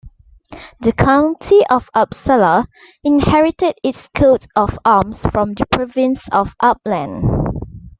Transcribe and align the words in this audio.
The 0.79 0.93
County 0.93 1.61
of 1.69 1.91
Uppsala 1.93 2.65
inherited 3.03 3.75
its 3.83 4.09
coat 4.15 4.47
of 4.55 4.79
arms 4.83 5.27
from 5.27 5.53
the 5.53 5.67
province 5.67 6.27
of 6.31 6.57
Uppland. 6.57 7.29